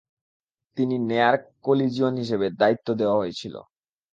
তিনি 0.77 0.95
নেয়ার 1.09 1.35
কলিজিওন 1.63 2.13
হিসেবে 2.21 2.47
দ্বায়িত্ব 2.51 2.87
দেওয়া 2.99 3.19
হয়েছিল। 3.21 3.55